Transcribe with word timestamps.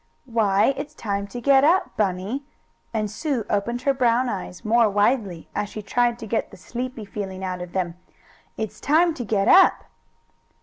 "Why, 0.25 0.73
it's 0.77 0.95
time 0.95 1.27
to 1.27 1.39
get 1.39 1.63
up, 1.63 1.95
Bunny," 1.95 2.43
and 2.91 3.07
Sue 3.07 3.45
opened 3.51 3.83
her 3.83 3.93
brown 3.93 4.29
eyes 4.29 4.65
more 4.65 4.89
widely, 4.89 5.47
as 5.53 5.69
she 5.69 5.83
tried 5.83 6.17
to 6.17 6.25
get 6.25 6.49
the 6.49 6.57
"sleepy 6.57 7.05
feeling" 7.05 7.43
out 7.43 7.61
of 7.61 7.73
them. 7.73 7.97
"It's 8.57 8.81
time 8.81 9.13
to 9.13 9.23
get 9.23 9.47
up!" 9.47 9.83